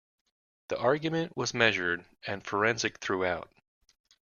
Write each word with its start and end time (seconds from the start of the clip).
The 0.69 0.79
argument 0.79 1.37
was 1.37 1.53
measured 1.53 2.03
and 2.25 2.43
forensic 2.43 2.97
throughout. 2.97 3.51